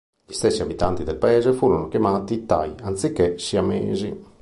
Gli 0.25 0.33
stessi 0.33 0.63
abitanti 0.63 1.03
del 1.03 1.17
paese 1.17 1.51
furono 1.53 1.87
chiamati 1.87 2.47
thai 2.47 2.73
anziché 2.81 3.37
siamesi. 3.37 4.25